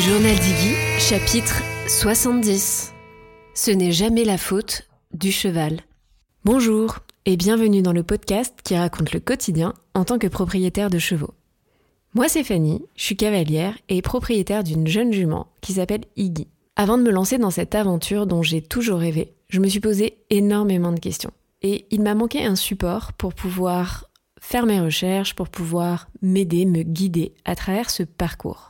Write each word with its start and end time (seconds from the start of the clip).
journal 0.00 0.34
d'Iggy, 0.34 0.74
chapitre 0.98 1.62
70. 1.86 2.94
Ce 3.54 3.70
n'est 3.70 3.92
jamais 3.92 4.24
la 4.24 4.38
faute 4.38 4.88
du 5.12 5.30
cheval. 5.30 5.80
Bonjour 6.46 7.00
et 7.26 7.36
bienvenue 7.36 7.82
dans 7.82 7.92
le 7.92 8.02
podcast 8.02 8.60
qui 8.64 8.74
raconte 8.78 9.12
le 9.12 9.20
quotidien 9.20 9.74
en 9.92 10.06
tant 10.06 10.18
que 10.18 10.26
propriétaire 10.26 10.88
de 10.88 10.98
chevaux. 10.98 11.34
Moi 12.14 12.30
c'est 12.30 12.44
Fanny, 12.44 12.82
je 12.96 13.04
suis 13.04 13.16
cavalière 13.16 13.76
et 13.90 14.00
propriétaire 14.00 14.64
d'une 14.64 14.86
jeune 14.86 15.12
jument 15.12 15.48
qui 15.60 15.74
s'appelle 15.74 16.04
Iggy. 16.16 16.48
Avant 16.76 16.96
de 16.96 17.02
me 17.02 17.10
lancer 17.10 17.36
dans 17.36 17.50
cette 17.50 17.74
aventure 17.74 18.26
dont 18.26 18.42
j'ai 18.42 18.62
toujours 18.62 19.00
rêvé, 19.00 19.34
je 19.50 19.60
me 19.60 19.68
suis 19.68 19.80
posé 19.80 20.16
énormément 20.30 20.92
de 20.92 21.00
questions. 21.00 21.32
Et 21.60 21.84
il 21.90 22.00
m'a 22.00 22.14
manqué 22.14 22.42
un 22.42 22.56
support 22.56 23.12
pour 23.12 23.34
pouvoir 23.34 24.06
faire 24.40 24.64
mes 24.64 24.80
recherches, 24.80 25.34
pour 25.34 25.50
pouvoir 25.50 26.08
m'aider, 26.22 26.64
me 26.64 26.84
guider 26.84 27.34
à 27.44 27.54
travers 27.54 27.90
ce 27.90 28.02
parcours. 28.02 28.69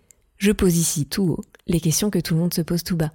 je 0.41 0.51
pose 0.51 0.75
ici 0.75 1.05
tout 1.05 1.23
haut 1.23 1.41
les 1.67 1.79
questions 1.79 2.09
que 2.09 2.17
tout 2.17 2.33
le 2.33 2.39
monde 2.39 2.53
se 2.53 2.61
pose 2.61 2.83
tout 2.83 2.97
bas. 2.97 3.11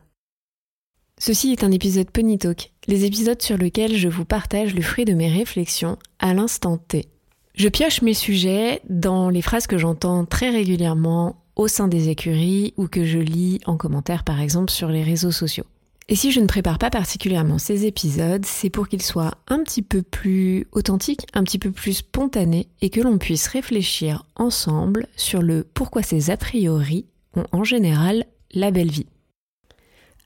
Ceci 1.19 1.51
est 1.51 1.65
un 1.65 1.73
épisode 1.73 2.11
Pony 2.11 2.39
Talk, 2.39 2.73
les 2.87 3.05
épisodes 3.05 3.43
sur 3.43 3.59
lesquels 3.59 3.97
je 3.97 4.09
vous 4.09 4.25
partage 4.25 4.75
le 4.75 4.83
fruit 4.83 5.05
de 5.05 5.13
mes 5.13 5.29
réflexions 5.29 5.99
à 6.21 6.35
l'instant 6.35 6.79
T. 6.79 7.09
Je 7.55 7.69
pioche 7.69 8.03
mes 8.03 8.15
sujets 8.15 8.81
dans 8.89 9.29
les 9.29 9.43
phrases 9.43 9.67
que 9.67 9.77
j'entends 9.77 10.25
très 10.25 10.51
régulièrement 10.51 11.43
au 11.57 11.67
sein 11.67 11.89
des 11.89 12.11
écuries 12.11 12.75
ou 12.77 12.87
que 12.87 13.05
je 13.05 13.19
lis 13.19 13.59
en 13.67 13.77
commentaire 13.77 14.23
par 14.23 14.41
exemple 14.41 14.71
sur 14.71 14.89
les 14.89 15.03
réseaux 15.03 15.33
sociaux. 15.33 15.65
Et 16.09 16.15
si 16.15 16.31
je 16.31 16.39
ne 16.39 16.47
prépare 16.47 16.79
pas 16.79 16.91
particulièrement 16.91 17.59
ces 17.59 17.87
épisodes, 17.87 18.47
c'est 18.47 18.71
pour 18.71 18.87
qu'ils 18.87 19.03
soient 19.03 19.35
un 19.49 19.65
petit 19.65 19.83
peu 19.83 20.03
plus 20.03 20.69
authentiques, 20.71 21.27
un 21.35 21.43
petit 21.43 21.59
peu 21.59 21.73
plus 21.73 21.95
spontanés 21.95 22.69
et 22.81 22.91
que 22.91 23.01
l'on 23.01 23.19
puisse 23.19 23.49
réfléchir 23.49 24.25
ensemble 24.37 25.09
sur 25.17 25.43
le 25.43 25.67
pourquoi 25.75 26.05
ces 26.05 26.31
a 26.31 26.37
priori 26.37 27.07
en 27.53 27.65
général 27.65 28.25
la 28.53 28.71
belle 28.71 28.91
vie. 28.91 29.07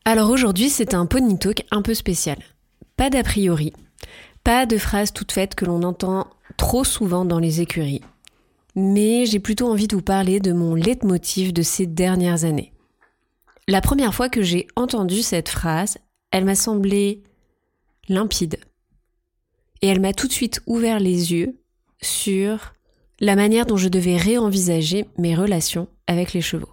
Alors 0.04 0.30
aujourd'hui, 0.30 0.70
c'est 0.70 0.94
un 0.94 1.06
pony 1.06 1.38
talk 1.38 1.64
un 1.70 1.82
peu 1.82 1.94
spécial. 1.94 2.38
Pas 2.96 3.10
d'a 3.10 3.22
priori, 3.22 3.72
pas 4.44 4.66
de 4.66 4.78
phrases 4.78 5.12
toutes 5.12 5.32
faites 5.32 5.54
que 5.54 5.64
l'on 5.64 5.82
entend 5.82 6.26
trop 6.56 6.84
souvent 6.84 7.24
dans 7.24 7.38
les 7.38 7.60
écuries. 7.60 8.02
Mais 8.74 9.26
j'ai 9.26 9.40
plutôt 9.40 9.68
envie 9.68 9.88
de 9.88 9.96
vous 9.96 10.02
parler 10.02 10.40
de 10.40 10.52
mon 10.52 10.74
leitmotiv 10.74 11.52
de 11.52 11.62
ces 11.62 11.86
dernières 11.86 12.44
années. 12.44 12.72
La 13.68 13.80
première 13.80 14.14
fois 14.14 14.28
que 14.28 14.42
j'ai 14.42 14.66
entendu 14.76 15.22
cette 15.22 15.48
phrase, 15.48 15.98
elle 16.30 16.44
m'a 16.44 16.54
semblé 16.54 17.22
limpide. 18.08 18.58
Et 19.82 19.88
elle 19.88 20.00
m'a 20.00 20.12
tout 20.12 20.28
de 20.28 20.32
suite 20.32 20.60
ouvert 20.66 21.00
les 21.00 21.32
yeux 21.32 21.60
sur 22.00 22.72
la 23.20 23.36
manière 23.36 23.66
dont 23.66 23.76
je 23.76 23.88
devais 23.88 24.16
réenvisager 24.16 25.06
mes 25.18 25.34
relations 25.34 25.88
avec 26.06 26.32
les 26.32 26.40
chevaux. 26.40 26.70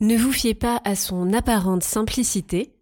Ne 0.00 0.14
vous 0.14 0.30
fiez 0.30 0.52
pas 0.52 0.78
à 0.84 0.94
son 0.94 1.32
apparente 1.32 1.82
simplicité, 1.82 2.74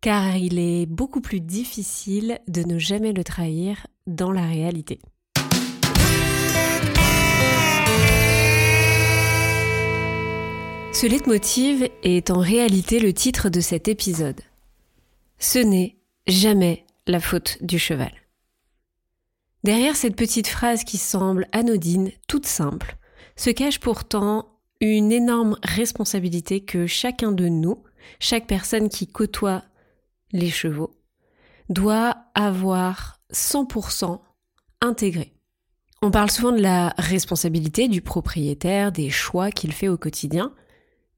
car 0.00 0.36
il 0.36 0.60
est 0.60 0.86
beaucoup 0.86 1.20
plus 1.20 1.40
difficile 1.40 2.38
de 2.46 2.62
ne 2.62 2.78
jamais 2.78 3.12
le 3.12 3.24
trahir 3.24 3.88
dans 4.06 4.30
la 4.30 4.46
réalité. 4.46 5.00
Ce 10.92 11.08
leitmotiv 11.08 11.88
est 12.04 12.30
en 12.30 12.38
réalité 12.38 13.00
le 13.00 13.12
titre 13.12 13.48
de 13.48 13.60
cet 13.60 13.88
épisode. 13.88 14.40
Ce 15.38 15.58
n'est 15.58 15.96
jamais 16.28 16.86
la 17.08 17.18
faute 17.18 17.58
du 17.62 17.80
cheval. 17.80 18.12
Derrière 19.64 19.96
cette 19.96 20.14
petite 20.14 20.46
phrase 20.46 20.84
qui 20.84 20.98
semble 20.98 21.48
anodine, 21.50 22.12
toute 22.28 22.46
simple, 22.46 22.96
se 23.34 23.50
cache 23.50 23.80
pourtant 23.80 24.49
une 24.80 25.12
énorme 25.12 25.58
responsabilité 25.62 26.60
que 26.60 26.86
chacun 26.86 27.32
de 27.32 27.48
nous, 27.48 27.82
chaque 28.18 28.46
personne 28.46 28.88
qui 28.88 29.06
côtoie 29.06 29.62
les 30.32 30.50
chevaux, 30.50 30.94
doit 31.68 32.16
avoir 32.34 33.20
100% 33.32 34.20
intégré. 34.80 35.32
On 36.02 36.10
parle 36.10 36.30
souvent 36.30 36.52
de 36.52 36.62
la 36.62 36.94
responsabilité 36.96 37.86
du 37.86 38.00
propriétaire, 38.00 38.90
des 38.90 39.10
choix 39.10 39.50
qu'il 39.50 39.72
fait 39.72 39.88
au 39.88 39.98
quotidien, 39.98 40.54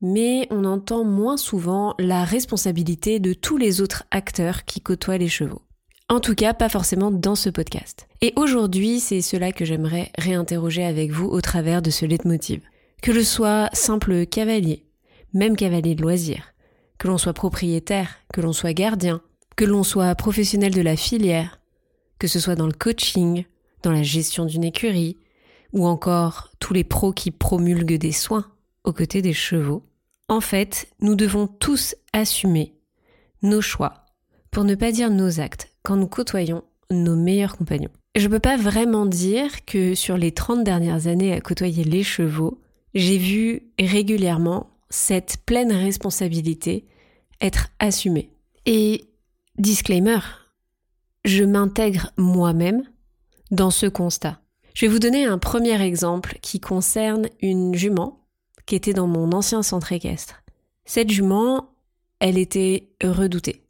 mais 0.01 0.49
on 0.51 0.65
entend 0.65 1.05
moins 1.05 1.37
souvent 1.37 1.95
la 2.01 2.25
responsabilité 2.25 3.21
de 3.21 3.33
tous 3.33 3.57
les 3.57 3.81
autres 3.81 4.05
acteurs 4.11 4.65
qui 4.65 4.81
côtoient 4.81 5.19
les 5.19 5.29
chevaux. 5.29 5.63
En 6.09 6.19
tout 6.19 6.35
cas, 6.35 6.53
pas 6.53 6.69
forcément 6.69 7.13
dans 7.13 7.37
ce 7.37 7.49
podcast. 7.49 8.09
Et 8.21 8.33
aujourd'hui, 8.35 8.99
c'est 8.99 9.23
cela 9.23 9.53
que 9.53 9.65
j'aimerais 9.65 10.11
réinterroger 10.19 10.85
avec 10.85 11.13
vous 11.13 11.27
au 11.27 11.41
travers 11.41 11.81
de 11.81 11.91
ce 11.91 12.05
leitmotiv. 12.05 12.61
Que 13.03 13.11
le 13.11 13.25
soit 13.25 13.69
simple 13.73 14.27
cavalier, 14.27 14.87
même 15.33 15.57
cavalier 15.57 15.97
de 15.97 16.03
loisir, 16.03 16.55
que 16.99 17.09
l'on 17.09 17.19
soit 17.19 17.33
propriétaire, 17.33 18.15
que 18.33 18.41
l'on 18.41 18.53
soit 18.53 18.75
gardien, 18.75 19.21
que 19.57 19.65
l'on 19.65 19.83
soit 19.83 20.15
professionnel 20.15 20.73
de 20.73 20.83
la 20.83 20.95
filière, 20.95 21.59
que 22.21 22.29
ce 22.29 22.39
soit 22.39 22.55
dans 22.55 22.69
le 22.69 22.73
coaching, 22.73 23.45
dans 23.83 23.91
la 23.91 24.05
gestion 24.05 24.45
d'une 24.45 24.63
écurie, 24.63 25.17
ou 25.73 25.85
encore 25.85 26.53
tous 26.61 26.75
les 26.75 26.85
pros 26.85 27.13
qui 27.13 27.33
promulguent 27.33 27.99
des 27.99 28.13
soins 28.13 28.47
aux 28.85 28.93
côtés 28.93 29.21
des 29.21 29.33
chevaux, 29.33 29.83
en 30.29 30.41
fait, 30.41 30.87
nous 31.01 31.17
devons 31.17 31.49
tous 31.49 31.97
assumer 32.13 32.77
nos 33.43 33.61
choix, 33.61 34.07
pour 34.53 34.63
ne 34.63 34.77
pas 34.77 34.93
dire 34.93 35.11
nos 35.11 35.41
actes, 35.41 35.73
quand 35.83 35.97
nous 35.97 36.07
côtoyons 36.07 36.63
nos 36.93 37.17
meilleurs 37.17 37.57
compagnons. 37.57 37.91
Je 38.15 38.29
ne 38.29 38.33
peux 38.33 38.39
pas 38.39 38.57
vraiment 38.57 39.07
dire 39.07 39.65
que 39.65 39.97
sur 39.97 40.17
les 40.17 40.31
30 40.31 40.63
dernières 40.63 41.09
années 41.09 41.33
à 41.33 41.41
côtoyer 41.41 41.83
les 41.83 42.05
chevaux, 42.05 42.62
j'ai 42.95 43.19
vu 43.19 43.73
régulièrement 43.79 44.71
cette 44.91 45.39
pleine 45.47 45.73
responsabilité 45.73 46.87
être 47.41 47.69
assumée. 47.79 48.31
Et 48.67 49.07
disclaimer, 49.59 50.21
je 51.25 51.45
m'intègre 51.45 52.13
moi-même 52.17 52.83
dans 53.51 53.71
ce 53.71 53.87
constat. 53.87 54.41
Je 54.75 54.87
vais 54.87 54.93
vous 54.93 54.99
donner 54.99 55.25
un 55.25 55.39
premier 55.39 55.81
exemple 55.83 56.39
qui 56.41 56.61
concerne 56.61 57.29
une 57.41 57.75
jument 57.75 58.27
qui 58.67 58.77
était 58.77 58.95
dans 58.95 59.07
mon 59.07 59.33
ancien 59.33 59.63
centre 59.63 59.93
équestre. 59.93 60.43
Cette 60.85 61.11
jument, 61.11 61.75
elle 62.21 62.39
était 62.39 62.89
redoutée. 63.03 63.67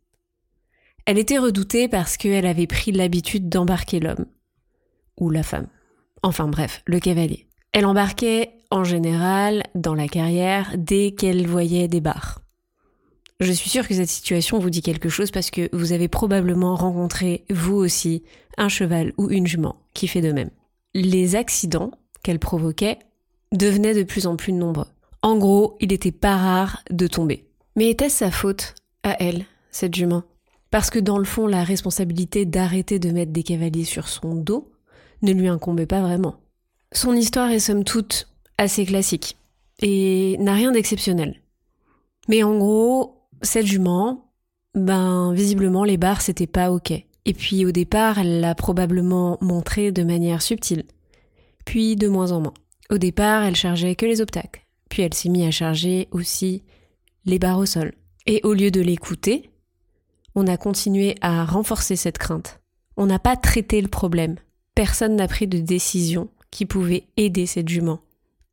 Elle 1.06 1.18
était 1.18 1.38
redoutée 1.38 1.88
parce 1.88 2.16
qu'elle 2.16 2.46
avait 2.46 2.66
pris 2.66 2.92
l'habitude 2.92 3.48
d'embarquer 3.48 3.98
l'homme. 3.98 4.26
Ou 5.18 5.30
la 5.30 5.42
femme. 5.42 5.68
Enfin 6.22 6.46
bref, 6.46 6.82
le 6.86 7.00
cavalier. 7.00 7.48
Elle 7.72 7.86
embarquait 7.86 8.52
en 8.72 8.84
général 8.84 9.62
dans 9.74 9.94
la 9.94 10.08
carrière 10.08 10.74
dès 10.76 11.12
qu'elle 11.12 11.46
voyait 11.46 11.88
des 11.88 12.00
barres. 12.00 12.40
Je 13.38 13.52
suis 13.52 13.69
sûre 13.69 13.86
que 13.86 13.94
cette 13.94 14.08
situation 14.08 14.58
vous 14.58 14.70
dit 14.70 14.82
quelque 14.82 15.08
chose 15.08 15.30
parce 15.30 15.50
que 15.50 15.69
vous 15.72 15.92
avez 15.92 16.08
probablement 16.08 16.74
rencontré, 16.74 17.44
vous 17.50 17.74
aussi, 17.74 18.22
un 18.56 18.69
cheval 18.69 19.12
ou 19.19 19.30
une 19.30 19.46
jument 19.46 19.76
qui 19.94 20.08
fait 20.08 20.20
de 20.20 20.32
même. 20.32 20.50
Les 20.94 21.36
accidents 21.36 21.90
qu'elle 22.22 22.38
provoquait 22.38 22.98
devenaient 23.52 23.94
de 23.94 24.04
plus 24.04 24.26
en 24.26 24.36
plus 24.36 24.52
nombreux. 24.52 24.86
En 25.22 25.36
gros, 25.36 25.76
il 25.80 25.88
n'était 25.88 26.12
pas 26.12 26.36
rare 26.36 26.82
de 26.90 27.06
tomber. 27.06 27.46
Mais 27.76 27.90
était-ce 27.90 28.18
sa 28.18 28.30
faute, 28.30 28.75
à 29.02 29.16
elle, 29.22 29.44
cette 29.70 29.94
jument? 29.94 30.22
Parce 30.70 30.88
que 30.88 30.98
dans 30.98 31.18
le 31.18 31.25
fond, 31.25 31.46
la 31.46 31.64
responsabilité 31.64 32.46
d'arrêter 32.46 32.98
de 32.98 33.10
mettre 33.10 33.32
des 33.32 33.42
cavaliers 33.42 33.84
sur 33.84 34.08
son 34.08 34.34
dos 34.34 34.70
ne 35.20 35.32
lui 35.32 35.48
incombait 35.48 35.86
pas 35.86 36.00
vraiment. 36.00 36.36
Son 36.92 37.12
histoire 37.14 37.50
est 37.50 37.58
somme 37.58 37.84
toute 37.84 38.31
assez 38.62 38.87
classique 38.87 39.37
et 39.81 40.37
n'a 40.38 40.55
rien 40.55 40.73
d'exceptionnel. 40.73 41.41
Mais 42.29 42.43
en 42.43 42.56
gros, 42.56 43.26
cette 43.43 43.67
jument, 43.67 44.32
ben 44.75 45.32
visiblement 45.35 45.85
les 45.85 45.97
barres 45.99 46.23
c'était 46.23 46.47
pas 46.47 46.70
ok. 46.73 46.93
Et 47.25 47.35
puis 47.35 47.64
au 47.67 47.73
départ, 47.73 48.19
elle 48.19 48.41
l'a 48.41 48.55
probablement 48.55 49.38
montré 49.41 49.93
de 49.93 50.03
manière 50.03 50.43
subtile, 50.43 50.85
puis 51.64 51.97
de 51.97 52.09
moins 52.09 52.32
en 52.32 52.41
moins. 52.41 52.55
Au 52.91 52.99
départ, 52.99 53.44
elle 53.44 53.56
chargeait 53.56 53.94
que 53.94 54.06
les 54.06 54.20
obstacles, 54.20 54.67
puis 54.88 55.03
elle 55.03 55.14
s'est 55.14 55.29
mise 55.29 55.47
à 55.47 55.50
charger 55.50 56.09
aussi 56.11 56.62
les 57.25 57.38
barres 57.38 57.59
au 57.59 57.67
sol. 57.67 57.93
Et 58.26 58.41
au 58.44 58.55
lieu 58.55 58.70
de 58.70 58.81
l'écouter, 58.81 59.50
on 60.35 60.47
a 60.47 60.56
continué 60.56 61.17
à 61.20 61.44
renforcer 61.44 61.97
cette 61.97 62.19
crainte. 62.19 62.61
On 62.97 63.06
n'a 63.06 63.19
pas 63.19 63.37
traité 63.37 63.81
le 63.81 63.88
problème. 63.88 64.37
Personne 64.75 65.17
n'a 65.17 65.29
pris 65.29 65.47
de 65.47 65.59
décision 65.59 66.29
qui 66.50 66.67
pouvait 66.67 67.05
aider 67.17 67.47
cette 67.47 67.69
jument 67.69 68.00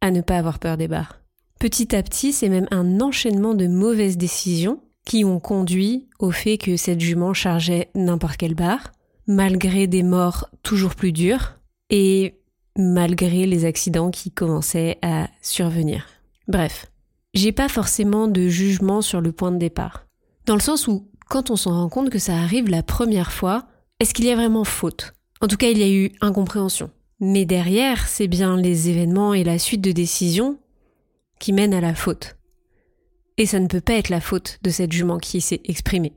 à 0.02 0.12
ne 0.12 0.22
pas 0.22 0.38
avoir 0.38 0.60
peur 0.60 0.78
des 0.78 0.88
barres. 0.88 1.20
Petit 1.60 1.96
à 1.96 2.04
petit, 2.04 2.32
c'est 2.32 2.50
même 2.50 2.68
un 2.72 3.02
enchaînement 3.02 3.54
de 3.54 3.68
mauvaises 3.68 4.18
décisions 4.18 4.82
qui 5.06 5.26
ont 5.26 5.40
conduit 5.40 6.08
au 6.20 6.32
fait 6.32 6.58
que 6.58 6.78
cette 6.78 7.02
jument 7.02 7.34
chargeait 7.34 7.90
n'importe 7.96 8.38
quelle 8.38 8.56
barre, 8.56 8.92
malgré 9.28 9.88
des 9.88 10.04
morts 10.04 10.50
toujours 10.64 10.96
plus 10.96 11.12
dures 11.12 11.56
et 11.90 12.36
malgré 12.78 13.46
les 13.46 13.66
accidents 13.66 14.12
qui 14.12 14.32
commençaient 14.32 15.00
à 15.02 15.28
survenir. 15.42 16.06
Bref, 16.48 16.86
j'ai 17.34 17.52
pas 17.52 17.70
forcément 17.70 18.28
de 18.28 18.48
jugement 18.48 19.02
sur 19.02 19.22
le 19.22 19.32
point 19.32 19.52
de 19.52 19.58
départ. 19.58 20.06
Dans 20.46 20.56
le 20.56 20.62
sens 20.62 20.88
où, 20.88 21.08
quand 21.30 21.52
on 21.52 21.56
s'en 21.56 21.72
rend 21.72 21.90
compte 21.90 22.10
que 22.10 22.20
ça 22.20 22.38
arrive 22.38 22.70
la 22.70 22.84
première 22.84 23.32
fois, 23.32 23.68
est-ce 24.00 24.14
qu'il 24.14 24.26
y 24.26 24.32
a 24.32 24.36
vraiment 24.36 24.64
faute? 24.64 25.14
En 25.42 25.48
tout 25.48 25.58
cas, 25.58 25.70
il 25.70 25.78
y 25.78 25.84
a 25.84 25.90
eu 25.90 26.12
incompréhension. 26.22 26.90
Mais 27.20 27.46
derrière, 27.46 28.08
c'est 28.08 28.28
bien 28.28 28.56
les 28.56 28.90
événements 28.90 29.34
et 29.34 29.44
la 29.44 29.60
suite 29.60 29.82
de 29.82 29.92
décisions 29.92 30.58
qui 31.40 31.54
mènent 31.54 31.74
à 31.74 31.82
la 31.82 31.96
faute. 31.96 32.38
Et 33.38 33.46
ça 33.46 33.60
ne 33.60 33.68
peut 33.68 33.82
pas 33.82 33.94
être 33.94 34.10
la 34.10 34.22
faute 34.22 34.60
de 34.62 34.70
cette 34.70 34.92
jument 34.92 35.18
qui 35.18 35.42
s'est 35.42 35.62
exprimée. 35.66 36.14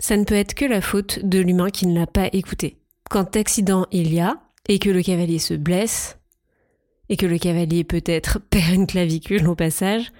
Ça 0.00 0.16
ne 0.16 0.24
peut 0.24 0.34
être 0.34 0.54
que 0.54 0.64
la 0.64 0.80
faute 0.80 1.24
de 1.24 1.38
l'humain 1.38 1.70
qui 1.70 1.86
ne 1.86 1.98
l'a 1.98 2.06
pas 2.06 2.28
écouté. 2.32 2.78
Quand 3.10 3.36
accident 3.36 3.86
il 3.92 4.12
y 4.12 4.20
a, 4.20 4.40
et 4.68 4.78
que 4.78 4.90
le 4.90 5.02
cavalier 5.02 5.38
se 5.38 5.54
blesse, 5.54 6.18
et 7.08 7.16
que 7.16 7.26
le 7.26 7.38
cavalier 7.38 7.84
peut-être 7.84 8.38
perd 8.50 8.74
une 8.74 8.86
clavicule 8.86 9.46
au 9.46 9.54
passage, 9.54 10.12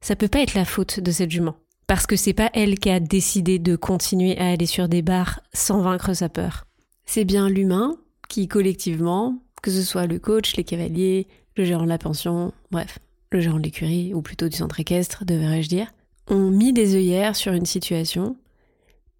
ça 0.00 0.16
peut 0.16 0.28
pas 0.28 0.40
être 0.40 0.54
la 0.54 0.64
faute 0.64 1.00
de 1.00 1.10
cette 1.10 1.30
jument. 1.30 1.56
Parce 1.86 2.06
que 2.06 2.16
c'est 2.16 2.32
pas 2.32 2.50
elle 2.54 2.78
qui 2.78 2.88
a 2.90 3.00
décidé 3.00 3.58
de 3.58 3.76
continuer 3.76 4.38
à 4.38 4.50
aller 4.50 4.66
sur 4.66 4.88
des 4.88 5.02
barres 5.02 5.40
sans 5.52 5.82
vaincre 5.82 6.14
sa 6.14 6.28
peur. 6.28 6.66
C'est 7.04 7.24
bien 7.24 7.48
l'humain 7.48 7.96
qui, 8.30 8.48
collectivement, 8.48 9.36
que 9.60 9.70
ce 9.70 9.82
soit 9.82 10.06
le 10.06 10.18
coach, 10.18 10.56
les 10.56 10.64
cavaliers, 10.64 11.26
le 11.56 11.64
gérant 11.64 11.84
de 11.84 11.88
la 11.88 11.98
pension, 11.98 12.54
bref, 12.70 13.00
le 13.32 13.40
gérant 13.40 13.58
de 13.58 13.64
l'écurie, 13.64 14.14
ou 14.14 14.22
plutôt 14.22 14.48
du 14.48 14.56
centre 14.56 14.80
équestre, 14.80 15.24
devrais-je 15.26 15.68
dire, 15.68 15.92
ont 16.28 16.48
mis 16.50 16.72
des 16.72 16.94
œillères 16.94 17.36
sur 17.36 17.52
une 17.52 17.66
situation 17.66 18.36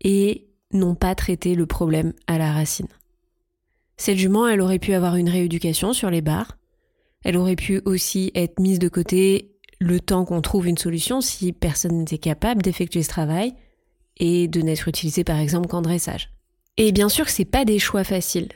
et 0.00 0.46
n'ont 0.72 0.94
pas 0.94 1.14
traité 1.14 1.54
le 1.56 1.66
problème 1.66 2.12
à 2.28 2.38
la 2.38 2.52
racine. 2.52 2.86
Cette 3.96 4.16
jument, 4.16 4.46
elle 4.46 4.60
aurait 4.60 4.78
pu 4.78 4.94
avoir 4.94 5.16
une 5.16 5.28
rééducation 5.28 5.92
sur 5.92 6.08
les 6.08 6.22
barres. 6.22 6.56
Elle 7.24 7.36
aurait 7.36 7.56
pu 7.56 7.82
aussi 7.84 8.30
être 8.34 8.60
mise 8.60 8.78
de 8.78 8.88
côté 8.88 9.56
le 9.80 9.98
temps 9.98 10.24
qu'on 10.24 10.40
trouve 10.40 10.68
une 10.68 10.78
solution 10.78 11.20
si 11.20 11.52
personne 11.52 11.98
n'était 11.98 12.18
capable 12.18 12.62
d'effectuer 12.62 13.02
ce 13.02 13.08
travail 13.08 13.54
et 14.18 14.46
de 14.46 14.60
n'être 14.62 14.86
utilisée 14.86 15.24
par 15.24 15.38
exemple 15.38 15.68
qu'en 15.68 15.82
dressage. 15.82 16.30
Et 16.76 16.92
bien 16.92 17.08
sûr 17.08 17.26
que 17.26 17.32
c'est 17.32 17.44
pas 17.44 17.64
des 17.64 17.78
choix 17.78 18.04
faciles. 18.04 18.48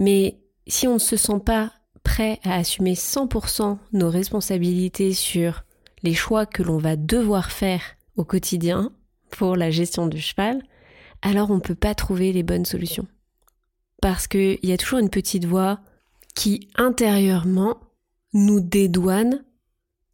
Mais 0.00 0.40
si 0.66 0.88
on 0.88 0.94
ne 0.94 0.98
se 0.98 1.16
sent 1.16 1.40
pas 1.44 1.72
prêt 2.02 2.40
à 2.42 2.54
assumer 2.54 2.94
100% 2.94 3.78
nos 3.92 4.10
responsabilités 4.10 5.12
sur 5.12 5.64
les 6.02 6.14
choix 6.14 6.46
que 6.46 6.62
l'on 6.62 6.78
va 6.78 6.96
devoir 6.96 7.52
faire 7.52 7.82
au 8.16 8.24
quotidien 8.24 8.92
pour 9.30 9.56
la 9.56 9.70
gestion 9.70 10.06
du 10.06 10.18
cheval, 10.18 10.62
alors 11.20 11.50
on 11.50 11.56
ne 11.56 11.60
peut 11.60 11.74
pas 11.74 11.94
trouver 11.94 12.32
les 12.32 12.42
bonnes 12.42 12.64
solutions. 12.64 13.06
Parce 14.00 14.26
qu'il 14.26 14.58
y 14.62 14.72
a 14.72 14.78
toujours 14.78 15.00
une 15.00 15.10
petite 15.10 15.44
voix 15.44 15.80
qui 16.34 16.68
intérieurement 16.76 17.76
nous 18.32 18.60
dédouane 18.60 19.44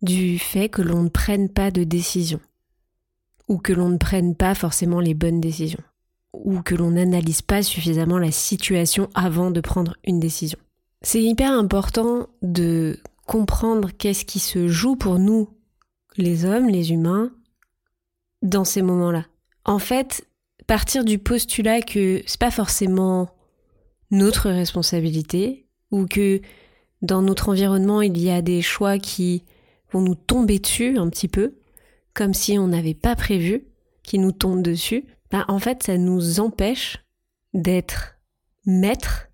du 0.03 0.41
fait 0.41 0.69
que 0.69 0.83
l'on 0.83 1.05
ne 1.05 1.09
prenne 1.09 1.49
pas 1.49 1.71
de 1.71 1.85
décision, 1.85 2.41
ou 3.47 3.59
que 3.59 3.73
l'on 3.73 3.91
ne 3.91 3.99
prenne 3.99 4.35
pas 4.35 4.57
forcément 4.57 4.99
les 4.99 5.15
bonnes 5.15 5.41
décisions, 5.41 5.83
ou 6.45 6.63
que 6.63 6.75
l'on 6.75 6.93
n'analyse 6.93 7.43
pas 7.43 7.63
suffisamment 7.63 8.19
la 8.19 8.31
situation 8.31 9.09
avant 9.15 9.51
de 9.51 9.61
prendre 9.61 9.97
une 10.05 10.21
décision. 10.21 10.59
C'est 11.03 11.23
hyper 11.23 11.53
important 11.53 12.29
de 12.43 12.99
comprendre 13.27 13.91
qu'est-ce 13.97 14.25
qui 14.25 14.39
se 14.39 14.69
joue 14.69 14.97
pour 14.97 15.19
nous, 15.19 15.49
les 16.17 16.45
hommes, 16.45 16.69
les 16.69 16.93
humains, 16.93 17.33
dans 18.43 18.65
ces 18.65 18.83
moments-là. 18.83 19.27
En 19.65 19.79
fait, 19.79 20.27
partir 20.67 21.05
du 21.05 21.19
postulat 21.19 21.81
que 21.81 22.23
c'est 22.27 22.41
pas 22.41 22.51
forcément 22.51 23.29
notre 24.11 24.51
responsabilité 24.51 25.67
ou 25.91 26.07
que 26.07 26.41
dans 27.03 27.23
notre 27.23 27.49
environnement 27.49 28.03
il 28.03 28.19
y 28.19 28.31
a 28.31 28.43
des 28.43 28.63
choix 28.63 28.99
qui 28.99 29.45
vont 29.93 30.01
nous 30.01 30.15
tomber 30.15 30.59
dessus 30.59 30.99
un 30.99 31.09
petit 31.09 31.29
peu, 31.29 31.55
comme 32.15 32.35
si 32.35 32.59
on 32.59 32.69
n'avait 32.69 32.95
pas 32.95 33.15
prévu, 33.15 33.67
qui 34.03 34.19
nous 34.19 34.33
tombent 34.33 34.63
dessus, 34.63 35.05
bah 35.31 35.45
en 35.49 35.59
fait 35.59 35.83
ça 35.83 35.99
nous 35.99 36.41
empêche 36.41 36.99
d'être 37.55 38.17
maître 38.65 39.29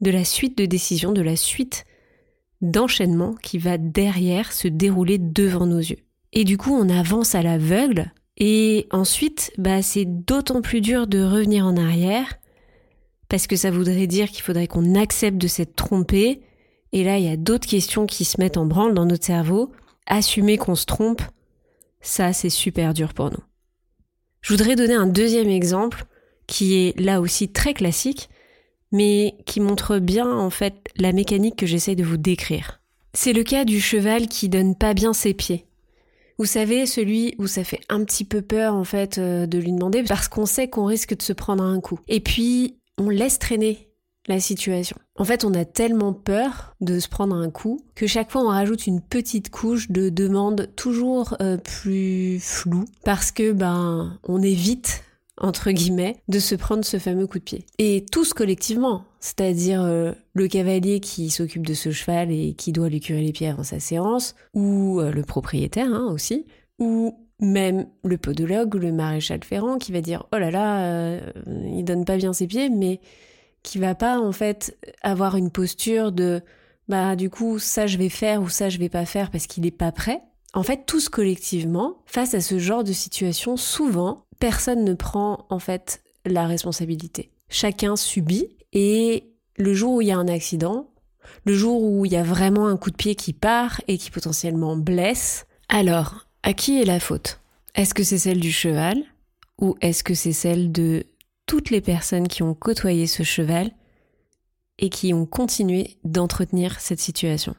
de 0.00 0.10
la 0.10 0.24
suite 0.24 0.58
de 0.58 0.66
décisions, 0.66 1.12
de 1.12 1.22
la 1.22 1.36
suite 1.36 1.84
d'enchaînement 2.60 3.34
qui 3.34 3.58
va 3.58 3.78
derrière 3.78 4.52
se 4.52 4.68
dérouler 4.68 5.18
devant 5.18 5.66
nos 5.66 5.78
yeux. 5.78 5.98
Et 6.32 6.44
du 6.44 6.56
coup 6.58 6.74
on 6.74 6.88
avance 6.88 7.34
à 7.34 7.42
l'aveugle 7.42 8.12
et 8.36 8.86
ensuite 8.90 9.52
bah 9.58 9.82
c'est 9.82 10.04
d'autant 10.06 10.62
plus 10.62 10.80
dur 10.80 11.06
de 11.06 11.22
revenir 11.22 11.66
en 11.66 11.76
arrière 11.76 12.38
parce 13.32 13.46
que 13.46 13.56
ça 13.56 13.70
voudrait 13.70 14.06
dire 14.06 14.30
qu'il 14.30 14.42
faudrait 14.42 14.66
qu'on 14.66 14.94
accepte 14.94 15.38
de 15.38 15.46
s'être 15.46 15.74
trompé. 15.74 16.42
Et 16.92 17.02
là, 17.02 17.16
il 17.16 17.24
y 17.24 17.30
a 17.32 17.38
d'autres 17.38 17.66
questions 17.66 18.04
qui 18.04 18.26
se 18.26 18.38
mettent 18.38 18.58
en 18.58 18.66
branle 18.66 18.92
dans 18.92 19.06
notre 19.06 19.24
cerveau. 19.24 19.72
Assumer 20.06 20.58
qu'on 20.58 20.74
se 20.74 20.84
trompe, 20.84 21.22
ça, 22.02 22.34
c'est 22.34 22.50
super 22.50 22.92
dur 22.92 23.14
pour 23.14 23.30
nous. 23.30 23.42
Je 24.42 24.52
voudrais 24.52 24.76
donner 24.76 24.94
un 24.94 25.06
deuxième 25.06 25.48
exemple 25.48 26.04
qui 26.46 26.74
est 26.74 27.00
là 27.00 27.20
aussi 27.20 27.48
très 27.48 27.74
classique, 27.74 28.28
mais 28.90 29.36
qui 29.46 29.60
montre 29.60 29.98
bien 29.98 30.30
en 30.30 30.50
fait 30.50 30.74
la 30.96 31.12
mécanique 31.12 31.56
que 31.56 31.66
j'essaye 31.66 31.96
de 31.96 32.04
vous 32.04 32.16
décrire. 32.16 32.80
C'est 33.14 33.32
le 33.32 33.44
cas 33.44 33.64
du 33.64 33.80
cheval 33.80 34.26
qui 34.26 34.48
donne 34.48 34.74
pas 34.74 34.94
bien 34.94 35.12
ses 35.12 35.32
pieds. 35.32 35.66
Vous 36.38 36.44
savez, 36.44 36.86
celui 36.86 37.34
où 37.38 37.46
ça 37.46 37.62
fait 37.62 37.80
un 37.88 38.04
petit 38.04 38.24
peu 38.24 38.42
peur 38.42 38.74
en 38.74 38.84
fait 38.84 39.18
euh, 39.18 39.46
de 39.46 39.58
lui 39.58 39.70
demander 39.70 40.02
parce 40.02 40.28
qu'on 40.28 40.46
sait 40.46 40.68
qu'on 40.68 40.86
risque 40.86 41.16
de 41.16 41.22
se 41.22 41.32
prendre 41.32 41.62
un 41.62 41.80
coup. 41.80 42.00
Et 42.08 42.20
puis 42.20 42.78
on 42.98 43.10
laisse 43.10 43.38
traîner 43.38 43.91
la 44.28 44.40
situation. 44.40 44.96
En 45.16 45.24
fait, 45.24 45.44
on 45.44 45.54
a 45.54 45.64
tellement 45.64 46.12
peur 46.12 46.74
de 46.80 46.98
se 46.98 47.08
prendre 47.08 47.34
un 47.34 47.50
coup 47.50 47.80
que 47.94 48.06
chaque 48.06 48.30
fois 48.30 48.42
on 48.42 48.48
rajoute 48.48 48.86
une 48.86 49.00
petite 49.00 49.50
couche 49.50 49.90
de 49.90 50.08
demande 50.08 50.70
toujours 50.76 51.36
euh, 51.40 51.56
plus 51.56 52.38
floue 52.40 52.84
parce 53.04 53.32
que 53.32 53.52
ben 53.52 54.18
on 54.24 54.42
évite 54.42 55.04
entre 55.38 55.70
guillemets 55.72 56.16
de 56.28 56.38
se 56.38 56.54
prendre 56.54 56.84
ce 56.84 56.98
fameux 56.98 57.26
coup 57.26 57.38
de 57.38 57.44
pied. 57.44 57.66
Et 57.78 58.04
tous 58.12 58.32
collectivement, 58.32 59.04
c'est-à-dire 59.18 59.82
euh, 59.82 60.12
le 60.34 60.46
cavalier 60.46 61.00
qui 61.00 61.30
s'occupe 61.30 61.66
de 61.66 61.74
ce 61.74 61.90
cheval 61.90 62.30
et 62.30 62.54
qui 62.54 62.70
doit 62.70 62.88
lui 62.88 63.00
curer 63.00 63.22
les 63.22 63.32
pieds 63.32 63.48
avant 63.48 63.64
sa 63.64 63.80
séance, 63.80 64.36
ou 64.54 65.00
euh, 65.00 65.10
le 65.10 65.22
propriétaire 65.22 65.88
hein, 65.92 66.08
aussi, 66.12 66.46
ou 66.78 67.18
même 67.40 67.86
le 68.04 68.18
podologue 68.18 68.74
le 68.74 68.92
maréchal 68.92 69.40
ferrant 69.42 69.78
qui 69.78 69.90
va 69.90 70.00
dire 70.00 70.26
oh 70.32 70.38
là 70.38 70.52
là, 70.52 71.18
il 71.66 71.82
donne 71.82 72.04
pas 72.04 72.16
bien 72.16 72.32
ses 72.32 72.46
pieds, 72.46 72.70
mais 72.70 73.00
qui 73.62 73.78
va 73.78 73.94
pas 73.94 74.18
en 74.20 74.32
fait 74.32 74.76
avoir 75.02 75.36
une 75.36 75.50
posture 75.50 76.12
de 76.12 76.42
bah 76.88 77.16
du 77.16 77.30
coup 77.30 77.58
ça 77.58 77.86
je 77.86 77.96
vais 77.96 78.08
faire 78.08 78.42
ou 78.42 78.48
ça 78.48 78.68
je 78.68 78.78
vais 78.78 78.88
pas 78.88 79.06
faire 79.06 79.30
parce 79.30 79.46
qu'il 79.46 79.66
est 79.66 79.70
pas 79.70 79.92
prêt. 79.92 80.22
En 80.54 80.62
fait, 80.62 80.84
tous 80.84 81.08
collectivement, 81.08 81.96
face 82.04 82.34
à 82.34 82.42
ce 82.42 82.58
genre 82.58 82.84
de 82.84 82.92
situation, 82.92 83.56
souvent, 83.56 84.26
personne 84.38 84.84
ne 84.84 84.92
prend 84.92 85.46
en 85.48 85.58
fait 85.58 86.02
la 86.26 86.46
responsabilité. 86.46 87.30
Chacun 87.48 87.96
subit 87.96 88.48
et 88.72 89.32
le 89.56 89.72
jour 89.72 89.94
où 89.94 90.00
il 90.02 90.08
y 90.08 90.12
a 90.12 90.18
un 90.18 90.28
accident, 90.28 90.90
le 91.46 91.54
jour 91.54 91.82
où 91.82 92.04
il 92.04 92.12
y 92.12 92.16
a 92.16 92.22
vraiment 92.22 92.66
un 92.66 92.76
coup 92.76 92.90
de 92.90 92.96
pied 92.96 93.14
qui 93.14 93.32
part 93.32 93.80
et 93.88 93.96
qui 93.96 94.10
potentiellement 94.10 94.76
blesse, 94.76 95.46
alors 95.68 96.26
à 96.42 96.52
qui 96.52 96.80
est 96.80 96.84
la 96.84 97.00
faute? 97.00 97.40
Est-ce 97.74 97.94
que 97.94 98.04
c'est 98.04 98.18
celle 98.18 98.40
du 98.40 98.52
cheval 98.52 99.02
ou 99.58 99.76
est-ce 99.80 100.04
que 100.04 100.14
c'est 100.14 100.32
celle 100.32 100.72
de 100.72 101.04
toutes 101.46 101.70
les 101.70 101.80
personnes 101.80 102.28
qui 102.28 102.42
ont 102.42 102.54
côtoyé 102.54 103.06
ce 103.06 103.22
cheval 103.22 103.70
et 104.78 104.88
qui 104.88 105.12
ont 105.14 105.26
continué 105.26 105.98
d'entretenir 106.04 106.80
cette 106.80 107.00
situation 107.00 107.54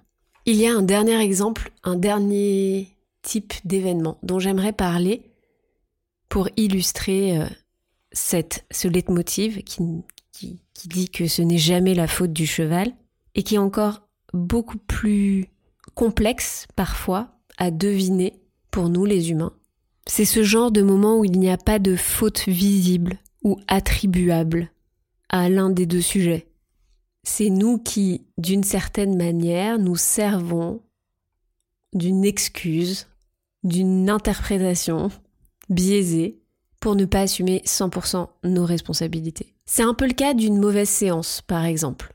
Il 0.46 0.56
y 0.56 0.68
a 0.68 0.76
un 0.76 0.82
dernier 0.82 1.20
exemple, 1.22 1.72
un 1.84 1.96
dernier 1.96 2.98
type 3.22 3.54
d'événement 3.66 4.18
dont 4.24 4.40
j'aimerais 4.40 4.74
parler 4.74 5.32
pour 6.30 6.50
illustrer 6.58 7.38
euh, 7.38 7.46
cette, 8.12 8.66
ce 8.72 8.88
leitmotiv 8.88 9.64
qui, 9.64 9.82
dit 10.86 11.10
que 11.10 11.28
ce 11.28 11.42
n'est 11.42 11.58
jamais 11.58 11.94
la 11.94 12.08
faute 12.08 12.34
du 12.34 12.46
cheval 12.46 12.92
et 13.36 13.44
qui 13.44 13.56
est 13.56 13.60
encore 13.60 14.02
beaucoup 14.34 14.78
plus 14.78 15.46
complexe 15.94 16.68
parfois 16.76 17.30
à 17.58 17.72
deviner 17.72 18.34
pour 18.70 18.90
nous 18.90 19.06
les 19.06 19.32
humains. 19.32 19.54
C'est 20.06 20.26
ce 20.26 20.44
genre 20.44 20.72
de 20.72 20.82
moment 20.82 21.20
où 21.20 21.24
il 21.24 21.40
n'y 21.40 21.50
a 21.50 21.58
pas 21.58 21.80
de 21.80 21.96
faute 21.96 22.46
visible 22.48 23.20
ou 23.44 23.60
attribuable 23.68 24.72
à 25.30 25.50
l'un 25.50 25.70
des 25.70 25.86
deux 25.86 26.02
sujets. 26.02 26.48
C'est 27.24 27.50
nous 27.50 27.78
qui, 27.78 28.26
d'une 28.38 28.64
certaine 28.64 29.18
manière, 29.18 29.80
nous 29.80 29.96
servons 29.96 30.82
d'une 31.94 32.26
excuse, 32.26 33.08
d'une 33.64 34.10
interprétation 34.10 35.10
biaisée 35.70 36.40
pour 36.80 36.96
ne 36.96 37.06
pas 37.06 37.22
assumer 37.22 37.62
100% 37.66 38.28
nos 38.44 38.66
responsabilités. 38.66 39.56
C'est 39.66 39.84
un 39.84 39.94
peu 39.94 40.06
le 40.06 40.14
cas 40.14 40.34
d'une 40.34 40.60
mauvaise 40.60 40.90
séance, 40.90 41.42
par 41.42 41.64
exemple. 41.64 42.14